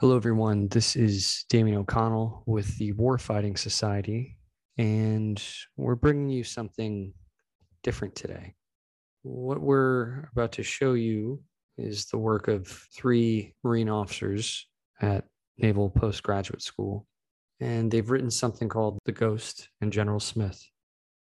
Hello, 0.00 0.16
everyone. 0.16 0.66
This 0.68 0.96
is 0.96 1.44
Damien 1.50 1.76
O'Connell 1.76 2.42
with 2.46 2.78
the 2.78 2.94
Warfighting 2.94 3.58
Society, 3.58 4.38
and 4.78 5.38
we're 5.76 5.94
bringing 5.94 6.30
you 6.30 6.42
something 6.42 7.12
different 7.82 8.16
today. 8.16 8.54
What 9.24 9.60
we're 9.60 10.30
about 10.32 10.52
to 10.52 10.62
show 10.62 10.94
you 10.94 11.42
is 11.76 12.06
the 12.06 12.16
work 12.16 12.48
of 12.48 12.66
three 12.66 13.52
Marine 13.62 13.90
officers 13.90 14.66
at 15.02 15.26
Naval 15.58 15.90
Postgraduate 15.90 16.62
School, 16.62 17.06
and 17.60 17.90
they've 17.90 18.08
written 18.08 18.30
something 18.30 18.70
called 18.70 19.00
The 19.04 19.12
Ghost 19.12 19.68
and 19.82 19.92
General 19.92 20.18
Smith. 20.18 20.66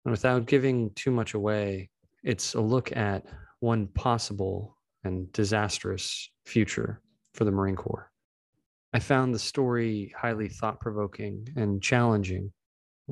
And 0.05 0.11
without 0.11 0.47
giving 0.47 0.91
too 0.97 1.13
much 1.13 1.35
away, 1.35 1.91
it's 2.25 2.55
a 2.55 2.61
look 2.61 2.91
at 2.97 3.25
one 3.61 3.87
possible 3.87 4.77
and 5.05 5.33
disastrous 5.33 6.29
future 6.45 7.01
for 7.35 7.45
the 7.45 7.53
Marine 7.53 7.77
Corps. 7.77 8.11
I 8.95 9.01
found 9.01 9.35
the 9.35 9.41
story 9.41 10.15
highly 10.17 10.49
thought 10.49 10.79
provoking 10.79 11.49
and 11.57 11.83
challenging. 11.83 12.53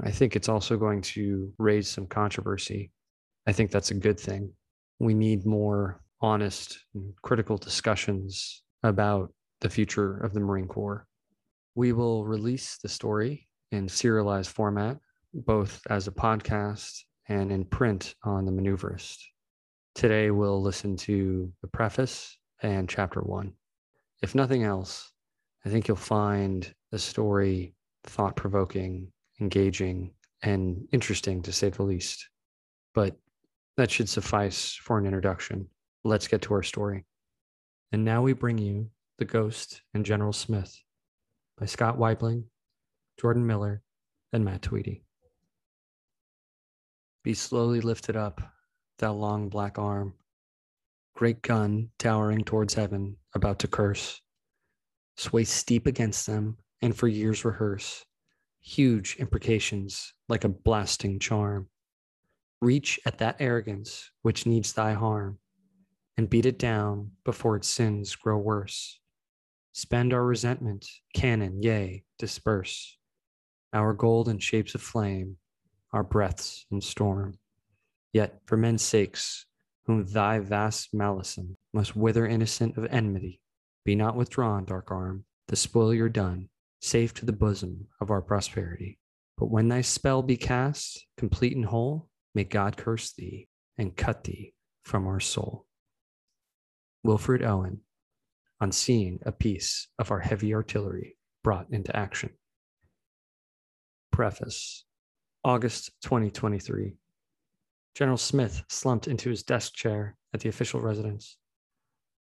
I 0.05 0.13
think 0.13 0.37
it's 0.37 0.49
also 0.49 0.77
going 0.77 1.03
to 1.03 1.53
raise 1.59 1.89
some 1.89 2.07
controversy. 2.07 2.93
I 3.49 3.53
think 3.53 3.73
that's 3.73 3.91
a 3.91 3.95
good 3.95 4.19
thing. 4.19 4.53
We 5.01 5.13
need 5.13 5.45
more 5.45 6.01
honest 6.21 6.79
and 6.95 7.13
critical 7.23 7.57
discussions 7.57 8.63
about 8.85 9.35
the 9.61 9.69
future 9.69 10.19
of 10.19 10.33
the 10.33 10.39
Marine 10.39 10.69
Corps. 10.69 11.05
We 11.75 11.93
will 11.93 12.25
release 12.25 12.79
the 12.81 12.89
story 12.89 13.49
in 13.73 13.89
serialized 13.89 14.53
format, 14.53 14.99
both 15.35 15.81
as 15.91 16.07
a 16.07 16.13
podcast 16.13 16.97
and 17.29 17.51
in 17.51 17.65
print 17.65 18.15
on 18.23 18.45
the 18.45 18.53
Maneuverist. 18.53 19.19
Today, 19.97 20.31
we'll 20.31 20.63
listen 20.63 20.97
to 20.99 21.53
the 21.61 21.69
preface 21.69 22.39
and 22.63 22.89
chapter 22.89 23.21
one. 23.21 23.55
If 24.23 24.37
nothing 24.37 24.63
else, 24.63 25.12
I 25.65 25.69
think 25.69 25.87
you'll 25.87 25.97
find 25.97 26.73
the 26.91 26.99
story 26.99 27.75
thought 28.05 28.37
provoking, 28.37 29.13
engaging, 29.41 30.13
and 30.43 30.89
interesting 30.93 31.43
to 31.43 31.53
say 31.53 31.71
the 31.71 31.85
least. 31.85 32.29
But 32.95 33.17
that 33.77 33.91
should 33.91 34.09
suffice 34.09 34.75
for 34.75 34.99
an 34.99 35.07
introduction. 35.07 35.69
Let's 36.05 36.27
get 36.27 36.43
to 36.43 36.55
our 36.55 36.63
story. 36.63 37.05
And 37.93 38.05
now 38.05 38.23
we 38.23 38.33
bring 38.33 38.59
you 38.59 38.91
The 39.19 39.25
Ghost 39.25 39.83
and 39.95 40.05
General 40.05 40.33
Smith 40.33 40.77
by 41.59 41.67
Scott 41.67 41.97
Weibling, 41.97 42.45
Jordan 43.21 43.47
Miller, 43.47 43.83
and 44.33 44.45
Matt 44.45 44.63
Tweedy. 44.63 45.05
Be 47.23 47.35
slowly 47.35 47.81
lifted 47.81 48.17
up, 48.17 48.41
thou 48.99 49.13
long 49.13 49.49
black 49.49 49.79
arm, 49.79 50.15
great 51.15 51.41
gun 51.43 51.91
towering 51.99 52.43
towards 52.43 52.75
heaven, 52.75 53.17
about 53.35 53.61
to 53.61 53.69
curse 53.69 54.21
sway 55.23 55.45
steep 55.45 55.87
against 55.87 56.27
them, 56.27 56.59
and 56.81 56.97
for 56.97 57.09
years 57.09 57.45
rehearse 57.45 58.05
huge 58.61 59.17
imprecations 59.19 60.15
like 60.29 60.45
a 60.45 60.49
blasting 60.49 61.19
charm. 61.19 61.69
Reach 62.61 63.01
at 63.05 63.19
that 63.19 63.37
arrogance 63.41 64.11
which 64.23 64.47
needs 64.47 64.73
thy 64.73 64.93
harm, 64.93 65.39
and 66.17 66.31
beat 66.31 66.47
it 66.47 66.59
down 66.59 67.11
before 67.25 67.57
its 67.57 67.69
sins 67.69 68.15
grow 68.15 68.39
worse. 68.39 69.01
Spend 69.73 70.13
our 70.13 70.25
resentment, 70.25 70.87
cannon, 71.15 71.63
yea, 71.63 72.05
disperse 72.19 72.97
our 73.73 73.95
gold 73.95 74.29
in 74.29 74.39
shapes 74.39 74.75
of 74.75 74.83
flame, 74.83 75.37
our 75.93 76.03
breaths 76.03 76.67
in 76.71 76.81
storm. 76.81 77.39
Yet 78.13 78.41
for 78.47 78.57
men's 78.57 78.83
sakes, 78.83 79.47
whom 79.87 80.05
thy 80.05 80.39
vast 80.39 80.93
malison 80.93 81.57
must 81.73 81.97
wither 81.97 82.27
innocent 82.27 82.77
of 82.77 82.85
enmity, 82.91 83.41
be 83.85 83.95
not 83.95 84.17
withdrawn, 84.17 84.65
dark 84.65 84.91
arm, 84.91 85.25
the 85.49 85.57
spoil 85.57 85.93
you're 85.93 86.09
done, 86.09 86.49
safe 86.81 87.13
to 87.15 87.27
the 87.27 87.33
bosom 87.33 87.89
of 88.01 88.11
our 88.11 88.23
prosperity. 88.23 88.99
But 89.37 89.51
when 89.51 89.69
thy 89.69 89.81
spell 89.81 90.23
be 90.23 90.37
cast, 90.37 91.05
complete 91.17 91.57
and 91.57 91.65
whole, 91.65 92.09
may 92.35 92.45
God 92.45 92.77
curse 92.77 93.13
thee 93.13 93.49
and 93.77 93.97
cut 93.97 94.25
thee 94.25 94.55
from 94.85 95.07
our 95.07 95.21
soul. 95.21 95.67
Wilfred 97.05 97.43
Owen, 97.43 97.81
on 98.61 98.71
seeing 98.71 99.19
a 99.27 99.33
piece 99.33 99.89
of 99.99 100.13
our 100.13 100.21
heavy 100.21 100.55
artillery 100.55 101.17
brought 101.43 101.67
into 101.73 101.95
action. 101.97 102.31
Preface 104.13 104.85
August 105.45 105.91
2023. 106.03 106.95
General 107.97 108.17
Smith 108.17 108.63
slumped 108.69 109.09
into 109.09 109.29
his 109.29 109.43
desk 109.43 109.75
chair 109.75 110.17
at 110.33 110.41
the 110.41 110.49
official 110.49 110.81
residence. 110.81 111.37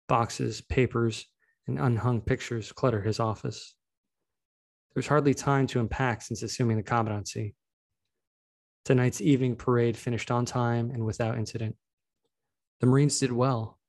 Boxes, 0.08 0.62
papers, 0.62 1.28
and 1.78 1.80
unhung 1.80 2.22
pictures 2.22 2.72
clutter 2.72 3.02
his 3.02 3.20
office. 3.20 3.76
There's 4.94 5.08
hardly 5.08 5.34
time 5.34 5.68
to 5.68 5.80
unpack 5.80 6.22
since 6.22 6.44
assuming 6.44 6.78
the 6.78 6.84
commandancy. 6.84 7.54
Tonight's 8.84 9.22
evening 9.22 9.56
parade 9.56 9.96
finished 9.96 10.32
on 10.32 10.46
time 10.46 10.92
and 10.92 11.06
without 11.06 11.38
incident. 11.38 11.76
The 12.80 12.88
Marines 12.88 13.20
did 13.20 13.32
well. 13.32 13.80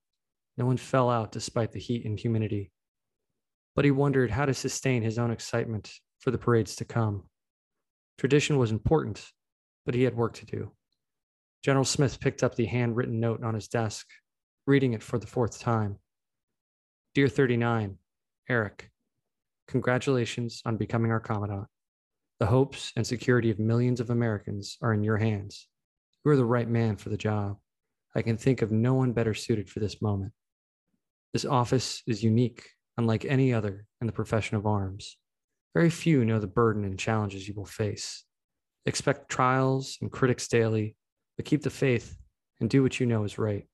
No 0.56 0.66
one 0.66 0.76
fell 0.76 1.10
out 1.10 1.32
despite 1.32 1.72
the 1.72 1.80
heat 1.80 2.04
and 2.04 2.18
humidity. 2.18 2.70
But 3.74 3.84
he 3.84 3.90
wondered 3.90 4.30
how 4.30 4.44
to 4.44 4.54
sustain 4.54 5.02
his 5.02 5.18
own 5.18 5.30
excitement 5.30 5.92
for 6.20 6.30
the 6.30 6.38
parades 6.38 6.76
to 6.76 6.84
come. 6.84 7.24
Tradition 8.18 8.58
was 8.58 8.70
important, 8.70 9.26
but 9.86 9.94
he 9.94 10.02
had 10.02 10.14
work 10.14 10.34
to 10.34 10.46
do. 10.46 10.72
General 11.64 11.84
Smith 11.84 12.20
picked 12.20 12.42
up 12.42 12.54
the 12.54 12.66
handwritten 12.66 13.18
note 13.18 13.42
on 13.42 13.54
his 13.54 13.68
desk, 13.68 14.06
reading 14.66 14.92
it 14.92 15.02
for 15.02 15.18
the 15.18 15.26
fourth 15.26 15.58
time. 15.58 15.98
Dear 17.14 17.28
39, 17.28 17.98
Eric, 18.48 18.90
congratulations 19.68 20.62
on 20.64 20.78
becoming 20.78 21.10
our 21.10 21.20
Commandant. 21.20 21.66
The 22.40 22.46
hopes 22.46 22.90
and 22.96 23.06
security 23.06 23.50
of 23.50 23.58
millions 23.58 24.00
of 24.00 24.08
Americans 24.08 24.78
are 24.80 24.94
in 24.94 25.04
your 25.04 25.18
hands. 25.18 25.68
You 26.24 26.30
are 26.30 26.36
the 26.36 26.46
right 26.46 26.66
man 26.66 26.96
for 26.96 27.10
the 27.10 27.18
job. 27.18 27.58
I 28.16 28.22
can 28.22 28.38
think 28.38 28.62
of 28.62 28.72
no 28.72 28.94
one 28.94 29.12
better 29.12 29.34
suited 29.34 29.68
for 29.68 29.78
this 29.78 30.00
moment. 30.00 30.32
This 31.34 31.44
office 31.44 32.02
is 32.06 32.24
unique, 32.24 32.70
unlike 32.96 33.26
any 33.26 33.52
other 33.52 33.84
in 34.00 34.06
the 34.06 34.12
profession 34.14 34.56
of 34.56 34.64
arms. 34.64 35.18
Very 35.74 35.90
few 35.90 36.24
know 36.24 36.38
the 36.38 36.46
burden 36.46 36.82
and 36.82 36.98
challenges 36.98 37.46
you 37.46 37.52
will 37.52 37.66
face. 37.66 38.24
Expect 38.86 39.28
trials 39.28 39.98
and 40.00 40.10
critics 40.10 40.48
daily, 40.48 40.96
but 41.36 41.44
keep 41.44 41.60
the 41.60 41.68
faith 41.68 42.16
and 42.58 42.70
do 42.70 42.82
what 42.82 43.00
you 43.00 43.04
know 43.04 43.24
is 43.24 43.36
right. 43.36 43.66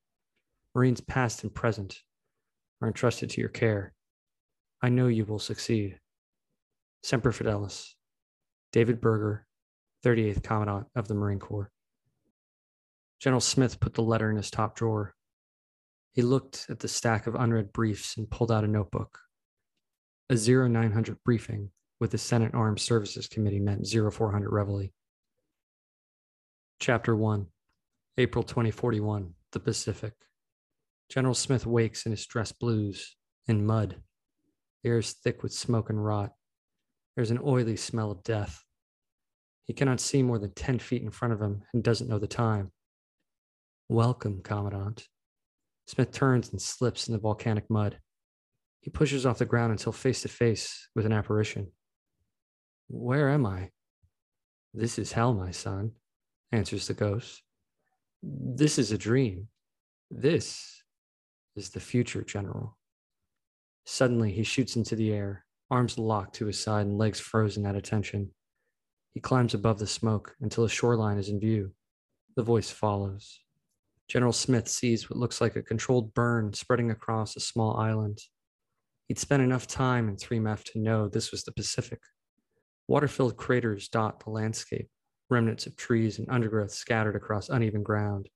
Marines 0.75 1.00
past 1.00 1.44
and 1.44 1.55
present 1.55 2.03
are 2.81 2.89
entrusted 2.89 3.31
to 3.31 3.41
your 3.41 3.50
care. 3.50 3.94
I 4.83 4.89
know 4.89 5.09
you 5.09 5.25
will 5.25 5.39
succeed. 5.39 5.99
Semper 7.03 7.33
Fidelis, 7.33 7.94
David 8.72 9.00
Berger, 9.00 9.47
38th 10.05 10.43
Commandant 10.43 10.87
of 10.94 11.09
the 11.09 11.15
Marine 11.15 11.41
Corps. 11.41 11.71
General 13.21 13.41
Smith 13.41 13.81
put 13.81 13.94
the 13.94 14.03
letter 14.03 14.31
in 14.31 14.37
his 14.37 14.50
top 14.50 14.77
drawer. 14.77 15.15
He 16.12 16.22
looked 16.22 16.67
at 16.69 16.81
the 16.81 16.88
stack 16.88 17.27
of 17.27 17.34
unread 17.34 17.72
briefs 17.72 18.17
and 18.17 18.31
pulled 18.31 18.53
out 18.53 18.65
a 18.65 18.69
notebook. 18.69 19.19
A 20.31 20.34
0900 20.37 21.22
briefing 21.25 21.71
with 22.00 22.11
the 22.12 22.19
Senate 22.19 22.55
Armed 22.55 22.81
Services 22.81 23.27
Committee 23.27 23.61
meant 23.61 23.87
0400 23.88 24.50
Reveille. 24.50 24.91
Chapter 26.81 27.17
1 27.17 27.47
April 28.19 28.44
2041 28.44 29.34
The 29.53 29.61
Pacific. 29.61 30.12
General 31.08 31.34
Smith 31.34 31.66
wakes 31.66 32.04
in 32.04 32.12
his 32.12 32.26
dress 32.26 32.52
blues, 32.52 33.16
in 33.46 33.64
mud. 33.64 33.96
Is 34.84 35.12
thick 35.12 35.42
with 35.42 35.52
smoke 35.52 35.91
and 35.91 36.02
rot. 36.02 36.32
There's 37.14 37.31
an 37.31 37.40
oily 37.44 37.76
smell 37.76 38.10
of 38.10 38.22
death. 38.22 38.62
He 39.66 39.75
cannot 39.75 40.00
see 40.00 40.22
more 40.22 40.38
than 40.38 40.55
10 40.55 40.78
feet 40.78 41.02
in 41.02 41.10
front 41.10 41.34
of 41.34 41.43
him 41.43 41.62
and 41.75 41.82
doesn't 41.82 42.08
know 42.08 42.19
the 42.19 42.26
time. 42.26 42.72
Welcome, 43.90 44.40
Commandant. 44.43 45.06
Smith 45.87 46.10
turns 46.10 46.52
and 46.52 46.62
slips 46.62 47.06
in 47.06 47.12
the 47.12 47.20
volcanic 47.20 47.69
mud. 47.69 47.99
He 48.81 48.90
pushes 48.90 49.26
off 49.26 49.38
the 49.38 49.44
ground 49.44 49.72
until 49.72 49.93
face 49.93 50.22
to 50.22 50.28
face 50.28 50.88
with 50.94 51.04
an 51.04 51.12
apparition. 51.12 51.72
Where 52.88 53.28
am 53.28 53.44
I? 53.44 53.70
This 54.72 54.99
is 54.99 55.12
hell, 55.12 55.34
my 55.34 55.50
son, 55.50 55.93
answers 56.50 56.87
the 56.87 56.94
ghost. 56.94 57.43
This 58.22 58.78
is 58.78 58.90
a 58.90 58.96
dream. 58.96 59.49
This 60.11 60.77
is 61.58 61.70
the 61.70 61.81
future 61.81 62.22
general. 62.22 62.78
Suddenly, 63.84 64.32
he 64.32 64.43
shoots 64.43 64.76
into 64.76 64.96
the 64.96 65.12
air, 65.12 65.44
arms 65.70 65.99
locked 65.99 66.37
to 66.37 66.46
his 66.46 66.58
side 66.58 66.87
and 66.87 66.96
legs 66.96 67.20
frozen 67.20 67.66
at 67.66 67.76
attention. 67.76 68.31
He 69.12 69.20
climbs 69.20 69.55
above 69.55 69.78
the 69.78 69.87
smoke 69.87 70.37
until 70.40 70.64
the 70.64 70.70
shoreline 70.70 71.19
is 71.19 71.28
in 71.28 71.40
view. 71.40 71.72
The 72.37 72.43
voice 72.43 72.70
follows. 72.70 73.40
General 74.08 74.32
Smith 74.32 74.69
sees 74.69 75.10
what 75.10 75.19
looks 75.19 75.40
like 75.40 75.56
a 75.56 75.62
controlled 75.62 76.14
burn 76.14 76.55
spreading 76.55 76.90
across 76.90 77.37
a 77.37 77.40
small 77.40 77.76
island. 77.76 78.20
He'd 79.06 79.19
spent 79.19 79.43
enough 79.43 79.66
time 79.66 80.08
in 80.08 80.16
3MEF 80.16 80.64
to 80.72 80.78
know 80.78 81.08
this 81.08 81.31
was 81.31 81.43
the 81.44 81.52
Pacific. 81.52 82.00
Water 82.87 83.08
filled 83.08 83.37
craters 83.37 83.88
dot 83.88 84.22
the 84.25 84.31
landscape, 84.31 84.88
remnants 85.28 85.66
of 85.66 85.76
trees 85.76 86.19
and 86.19 86.28
undergrowth 86.31 86.70
scattered 86.70 87.16
across 87.16 87.49
uneven 87.49 87.82
ground, 87.82 88.28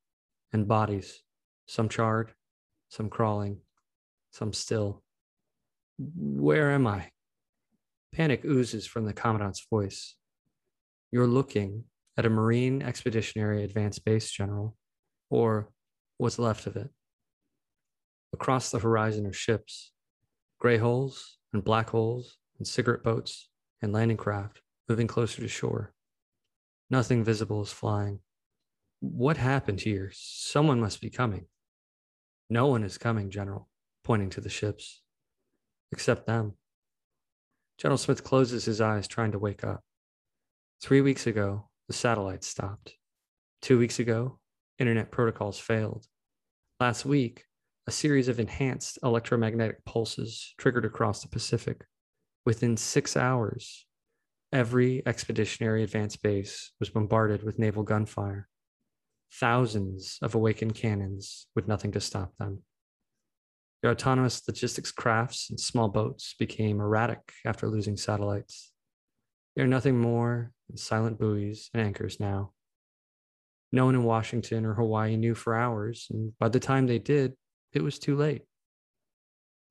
and 0.52 0.68
bodies, 0.68 1.22
some 1.66 1.88
charred, 1.88 2.32
some 2.92 3.08
crawling, 3.08 3.56
some 4.32 4.52
still. 4.52 5.02
Where 5.98 6.72
am 6.72 6.86
I? 6.86 7.08
Panic 8.12 8.44
oozes 8.44 8.86
from 8.86 9.06
the 9.06 9.14
Commandant's 9.14 9.66
voice. 9.70 10.14
You're 11.10 11.26
looking 11.26 11.84
at 12.18 12.26
a 12.26 12.30
Marine 12.30 12.82
Expeditionary 12.82 13.64
Advanced 13.64 14.04
Base, 14.04 14.30
General, 14.30 14.76
or 15.30 15.70
what's 16.18 16.38
left 16.38 16.66
of 16.66 16.76
it. 16.76 16.90
Across 18.34 18.72
the 18.72 18.78
horizon 18.78 19.26
are 19.26 19.32
ships, 19.32 19.92
gray 20.60 20.76
holes 20.76 21.38
and 21.54 21.64
black 21.64 21.88
holes 21.88 22.36
and 22.58 22.68
cigarette 22.68 23.02
boats 23.02 23.48
and 23.80 23.94
landing 23.94 24.18
craft 24.18 24.60
moving 24.86 25.06
closer 25.06 25.40
to 25.40 25.48
shore. 25.48 25.94
Nothing 26.90 27.24
visible 27.24 27.62
is 27.62 27.72
flying. 27.72 28.18
What 29.00 29.38
happened 29.38 29.80
here? 29.80 30.10
Someone 30.12 30.78
must 30.78 31.00
be 31.00 31.08
coming. 31.08 31.46
No 32.50 32.66
one 32.66 32.84
is 32.84 32.98
coming, 32.98 33.30
General, 33.30 33.68
pointing 34.04 34.30
to 34.30 34.40
the 34.40 34.50
ships, 34.50 35.02
except 35.90 36.26
them. 36.26 36.54
General 37.78 37.98
Smith 37.98 38.22
closes 38.22 38.64
his 38.64 38.80
eyes, 38.80 39.08
trying 39.08 39.32
to 39.32 39.38
wake 39.38 39.64
up. 39.64 39.82
Three 40.80 41.00
weeks 41.00 41.26
ago, 41.26 41.68
the 41.88 41.94
satellites 41.94 42.46
stopped. 42.46 42.94
Two 43.60 43.78
weeks 43.78 43.98
ago, 43.98 44.38
internet 44.78 45.10
protocols 45.10 45.58
failed. 45.58 46.06
Last 46.80 47.04
week, 47.04 47.44
a 47.86 47.90
series 47.90 48.28
of 48.28 48.38
enhanced 48.38 48.98
electromagnetic 49.02 49.84
pulses 49.84 50.54
triggered 50.58 50.84
across 50.84 51.22
the 51.22 51.28
Pacific. 51.28 51.84
Within 52.44 52.76
six 52.76 53.16
hours, 53.16 53.86
every 54.52 55.02
expeditionary 55.06 55.82
advance 55.82 56.16
base 56.16 56.72
was 56.78 56.90
bombarded 56.90 57.42
with 57.42 57.58
naval 57.58 57.82
gunfire. 57.82 58.48
Thousands 59.40 60.18
of 60.20 60.34
awakened 60.34 60.74
cannons 60.74 61.46
with 61.54 61.66
nothing 61.66 61.92
to 61.92 62.00
stop 62.00 62.36
them. 62.38 62.62
Your 63.82 63.92
autonomous 63.92 64.42
logistics 64.46 64.92
crafts 64.92 65.50
and 65.50 65.58
small 65.58 65.88
boats 65.88 66.34
became 66.38 66.80
erratic 66.80 67.32
after 67.44 67.66
losing 67.66 67.96
satellites. 67.96 68.72
They 69.56 69.62
are 69.62 69.66
nothing 69.66 69.98
more 69.98 70.52
than 70.68 70.76
silent 70.76 71.18
buoys 71.18 71.70
and 71.74 71.82
anchors 71.82 72.20
now. 72.20 72.52
No 73.72 73.86
one 73.86 73.94
in 73.94 74.04
Washington 74.04 74.66
or 74.66 74.74
Hawaii 74.74 75.16
knew 75.16 75.34
for 75.34 75.56
hours, 75.56 76.06
and 76.10 76.36
by 76.38 76.48
the 76.48 76.60
time 76.60 76.86
they 76.86 76.98
did, 76.98 77.32
it 77.72 77.82
was 77.82 77.98
too 77.98 78.16
late. 78.16 78.42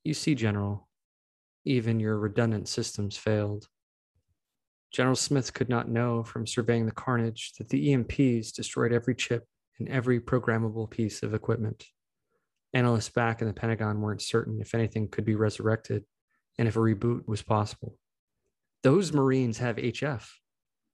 You 0.03 0.15
see, 0.15 0.33
General, 0.33 0.89
even 1.65 1.99
your 1.99 2.17
redundant 2.17 2.67
systems 2.67 3.15
failed. 3.15 3.67
General 4.91 5.15
Smith 5.15 5.53
could 5.53 5.69
not 5.69 5.87
know 5.87 6.23
from 6.23 6.47
surveying 6.47 6.87
the 6.87 6.91
carnage 6.91 7.53
that 7.59 7.69
the 7.69 7.89
EMPs 7.89 8.51
destroyed 8.51 8.91
every 8.91 9.15
chip 9.15 9.45
and 9.79 9.89
every 9.89 10.19
programmable 10.19 10.89
piece 10.89 11.23
of 11.23 11.33
equipment. 11.33 11.85
Analysts 12.73 13.09
back 13.09 13.41
in 13.41 13.47
the 13.47 13.53
Pentagon 13.53 14.01
weren't 14.01 14.21
certain 14.21 14.61
if 14.61 14.73
anything 14.73 15.09
could 15.09 15.25
be 15.25 15.35
resurrected 15.35 16.03
and 16.57 16.67
if 16.67 16.75
a 16.75 16.79
reboot 16.79 17.27
was 17.27 17.41
possible. 17.41 17.97
Those 18.83 19.13
Marines 19.13 19.57
have 19.57 19.75
HF. 19.75 20.27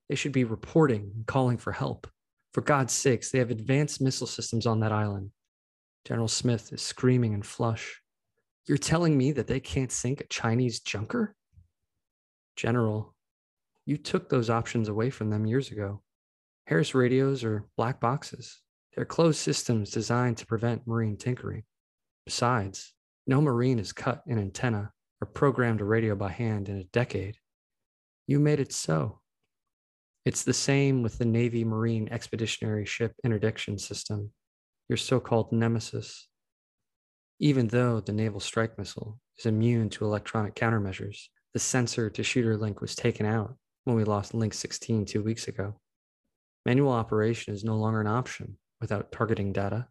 They 0.10 0.16
should 0.16 0.32
be 0.32 0.44
reporting 0.44 1.12
and 1.16 1.26
calling 1.26 1.58
for 1.58 1.72
help. 1.72 2.08
For 2.54 2.62
God's 2.62 2.94
sakes, 2.94 3.30
they 3.30 3.40
have 3.40 3.52
advanced 3.52 4.02
missile 4.02 4.28
systems 4.28 4.66
on 4.66 4.80
that 4.80 4.92
island. 4.92 5.32
General 6.06 6.28
Smith 6.28 6.72
is 6.74 6.82
screaming 6.82 7.34
and 7.34 7.46
flush. 7.46 8.02
You're 8.68 8.78
telling 8.78 9.18
me 9.18 9.32
that 9.34 9.48
they 9.48 9.60
can't 9.60 9.92
sink 9.92 10.22
a 10.22 10.28
Chinese 10.28 10.80
junker? 10.80 11.36
General, 12.56 13.14
you 13.86 13.98
took 13.98 14.30
those 14.30 14.50
options 14.50 14.90
away 14.90 15.10
from 15.10 15.30
them 15.30 15.46
years 15.46 15.72
ago. 15.72 16.02
Harris 16.66 16.96
radios 16.96 17.44
are 17.44 17.66
black 17.78 18.02
boxes. 18.02 18.62
They're 18.98 19.06
closed 19.06 19.38
systems 19.38 19.92
designed 19.92 20.38
to 20.38 20.48
prevent 20.48 20.88
marine 20.88 21.18
tinkering. 21.18 21.66
Besides, 22.26 22.94
no 23.28 23.40
marine 23.42 23.78
has 23.78 23.94
cut 23.94 24.24
an 24.26 24.40
antenna 24.40 24.92
or 25.22 25.28
programmed 25.28 25.82
a 25.82 25.84
radio 25.84 26.16
by 26.16 26.30
hand 26.30 26.68
in 26.68 26.78
a 26.78 26.84
decade. 26.86 27.38
You 28.26 28.40
made 28.40 28.60
it 28.60 28.74
so. 28.74 29.20
It's 30.26 30.44
the 30.44 30.52
same 30.52 31.04
with 31.04 31.20
the 31.20 31.26
Navy 31.26 31.64
Marine 31.64 32.10
Expeditionary 32.10 32.88
Ship 32.88 33.14
Interdiction 33.24 33.78
System, 33.78 34.32
your 34.90 34.98
so 34.98 35.20
called 35.20 35.52
nemesis. 35.52 36.28
Even 37.40 37.68
though 37.68 38.00
the 38.00 38.14
Naval 38.14 38.40
Strike 38.40 38.80
Missile 38.80 39.20
is 39.38 39.46
immune 39.46 39.92
to 39.92 40.06
electronic 40.06 40.56
countermeasures, 40.56 41.28
the 41.54 41.60
sensor 41.60 42.10
to 42.10 42.24
shooter 42.24 42.58
link 42.58 42.82
was 42.82 42.96
taken 42.96 43.28
out 43.28 43.58
when 43.84 43.96
we 43.96 44.04
lost 44.04 44.34
Link 44.34 44.56
16 44.56 45.06
two 45.06 45.22
weeks 45.22 45.48
ago. 45.48 45.80
Manual 46.66 46.94
operation 46.94 47.54
is 47.54 47.64
no 47.64 47.76
longer 47.76 48.02
an 48.02 48.08
option 48.08 48.58
without 48.80 49.12
targeting 49.12 49.52
data. 49.54 49.88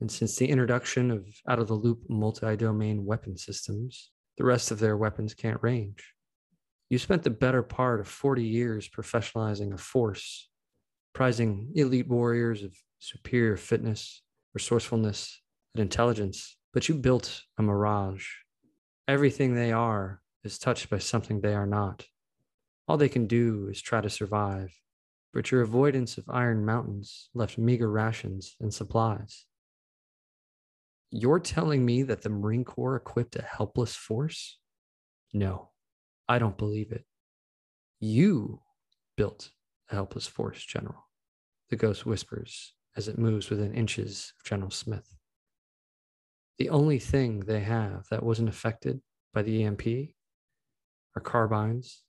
And 0.00 0.10
since 0.10 0.36
the 0.36 0.48
introduction 0.48 1.10
of 1.10 1.26
out 1.48 1.58
of 1.58 1.68
the 1.68 1.74
loop 1.74 2.02
multi 2.08 2.56
domain 2.56 3.04
weapon 3.04 3.36
systems, 3.36 4.10
the 4.36 4.44
rest 4.44 4.70
of 4.70 4.80
their 4.80 4.96
weapons 4.96 5.34
can't 5.34 5.62
range. 5.62 6.14
You 6.90 6.98
spent 6.98 7.22
the 7.22 7.30
better 7.30 7.62
part 7.62 8.00
of 8.00 8.08
40 8.08 8.44
years 8.44 8.88
professionalizing 8.88 9.72
a 9.72 9.78
force, 9.78 10.50
prizing 11.12 11.70
elite 11.74 12.08
warriors 12.08 12.62
of 12.62 12.76
superior 12.98 13.56
fitness, 13.56 14.22
resourcefulness, 14.52 15.40
and 15.74 15.82
intelligence, 15.82 16.56
but 16.72 16.88
you 16.88 16.94
built 16.94 17.42
a 17.58 17.62
mirage. 17.62 18.26
Everything 19.08 19.54
they 19.54 19.72
are 19.72 20.20
is 20.42 20.58
touched 20.58 20.90
by 20.90 20.98
something 20.98 21.40
they 21.40 21.54
are 21.54 21.66
not. 21.66 22.04
All 22.86 22.96
they 22.96 23.08
can 23.08 23.26
do 23.26 23.68
is 23.70 23.80
try 23.80 24.00
to 24.00 24.10
survive 24.10 24.70
but 25.34 25.50
your 25.50 25.62
avoidance 25.62 26.16
of 26.16 26.30
Iron 26.30 26.64
Mountains 26.64 27.28
left 27.34 27.58
meager 27.58 27.90
rations 27.90 28.54
and 28.60 28.72
supplies. 28.72 29.46
You're 31.10 31.40
telling 31.40 31.84
me 31.84 32.04
that 32.04 32.22
the 32.22 32.28
Marine 32.28 32.64
Corps 32.64 32.96
equipped 32.96 33.34
a 33.34 33.42
helpless 33.42 33.96
force? 33.96 34.58
No, 35.32 35.70
I 36.28 36.38
don't 36.38 36.56
believe 36.56 36.92
it. 36.92 37.04
You 37.98 38.60
built 39.16 39.50
a 39.90 39.96
helpless 39.96 40.28
force, 40.28 40.64
General, 40.64 41.04
the 41.68 41.76
ghost 41.76 42.06
whispers 42.06 42.72
as 42.96 43.08
it 43.08 43.18
moves 43.18 43.50
within 43.50 43.74
inches 43.74 44.32
of 44.38 44.44
General 44.44 44.70
Smith. 44.70 45.16
The 46.58 46.68
only 46.68 47.00
thing 47.00 47.40
they 47.40 47.60
have 47.60 48.06
that 48.10 48.22
wasn't 48.22 48.48
affected 48.48 49.00
by 49.32 49.42
the 49.42 49.64
EMP 49.64 49.86
are 51.16 51.22
carbines, 51.22 52.02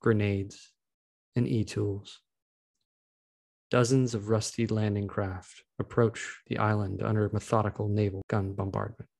grenades, 0.00 0.72
and 1.34 1.48
e 1.48 1.64
tools. 1.64 2.20
Dozens 3.70 4.14
of 4.14 4.28
rusty 4.28 4.66
landing 4.66 5.08
craft 5.08 5.64
approach 5.80 6.40
the 6.46 6.58
island 6.58 7.02
under 7.02 7.28
methodical 7.32 7.88
naval 7.88 8.22
gun 8.28 8.52
bombardment. 8.52 9.10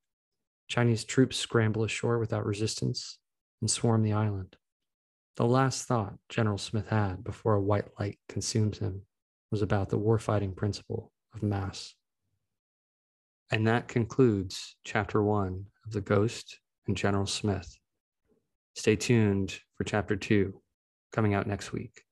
Chinese 0.69 1.03
troops 1.03 1.35
scramble 1.37 1.83
ashore 1.83 2.17
without 2.17 2.45
resistance 2.45 3.19
and 3.61 3.69
swarm 3.69 4.03
the 4.03 4.13
island. 4.13 4.55
The 5.35 5.45
last 5.45 5.85
thought 5.85 6.15
General 6.29 6.57
Smith 6.57 6.87
had 6.87 7.23
before 7.23 7.55
a 7.55 7.61
white 7.61 7.89
light 7.99 8.19
consumes 8.29 8.79
him 8.79 9.01
was 9.51 9.61
about 9.61 9.89
the 9.89 9.99
warfighting 9.99 10.55
principle 10.55 11.11
of 11.33 11.43
mass. 11.43 11.93
And 13.51 13.67
that 13.67 13.87
concludes 13.87 14.75
chapter 14.83 15.21
one 15.21 15.65
of 15.85 15.91
The 15.91 16.01
Ghost 16.01 16.59
and 16.87 16.97
General 16.97 17.27
Smith. 17.27 17.77
Stay 18.75 18.95
tuned 18.95 19.59
for 19.75 19.83
chapter 19.83 20.15
two 20.15 20.61
coming 21.11 21.33
out 21.33 21.47
next 21.47 21.71
week. 21.71 22.03